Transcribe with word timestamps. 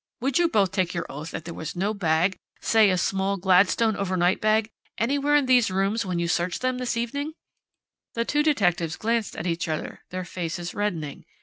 "Would 0.19 0.39
you 0.39 0.47
both 0.49 0.71
take 0.71 0.95
your 0.95 1.05
oath 1.11 1.29
that 1.29 1.45
there 1.45 1.53
was 1.53 1.75
no 1.75 1.93
bag 1.93 2.35
say 2.59 2.89
a 2.89 2.97
small 2.97 3.37
Gladstone 3.37 3.95
overnight 3.95 4.41
bag 4.41 4.71
anywhere 4.97 5.35
in 5.35 5.45
these 5.45 5.69
rooms 5.69 6.03
when 6.07 6.17
you 6.17 6.27
searched 6.27 6.61
them 6.63 6.79
this 6.79 6.97
evening?" 6.97 7.33
The 8.15 8.25
two 8.25 8.41
detectives 8.41 8.95
glanced 8.95 9.35
at 9.35 9.45
each 9.45 9.67
other, 9.69 10.03
their 10.09 10.25
faces 10.25 10.73
reddening. 10.73 11.25